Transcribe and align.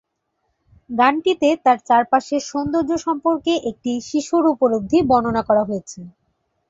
গানটিতে 0.89 1.49
তার 1.65 1.77
চারপাশের 1.87 2.41
সৌন্দর্য্য 2.49 2.95
সম্পর্কে 3.05 3.53
একটি 3.69 3.91
শিশুর 4.09 4.43
উপলব্ধি 4.53 4.99
বর্ণনা 5.09 5.41
করা 5.49 5.63
হয়েছে। 5.69 5.99